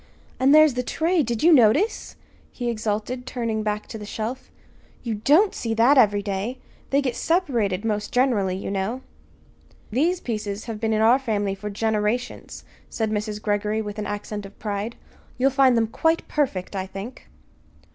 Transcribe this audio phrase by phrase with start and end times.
[0.39, 2.15] And there's the tray did you notice?"
[2.51, 4.49] he exulted, turning back to the shelf.
[5.03, 6.57] "You don't see that every day!
[6.89, 9.01] They get separated, most generally, you know."
[9.91, 13.39] "These pieces have been in our family for generations," said Mrs.
[13.39, 14.95] Greggory with an accent of pride.
[15.37, 17.29] "You'll find them quite perfect, I think."